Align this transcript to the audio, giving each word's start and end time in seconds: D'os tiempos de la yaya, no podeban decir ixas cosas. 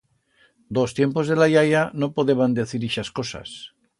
D'os 0.77 0.95
tiempos 0.99 1.29
de 1.33 1.37
la 1.41 1.47
yaya, 1.51 1.85
no 2.05 2.11
podeban 2.17 2.57
decir 2.61 2.83
ixas 2.91 3.15
cosas. 3.21 3.55